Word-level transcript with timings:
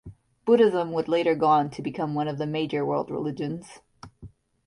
Buddhism 0.45 0.93
would 0.93 1.07
later 1.07 1.35
go 1.35 1.45
on 1.45 1.69
to 1.69 1.81
become 1.83 2.15
one 2.15 2.27
of 2.27 2.39
the 2.39 2.47
major 2.47 2.83
world 2.83 3.11
religions. 3.11 3.81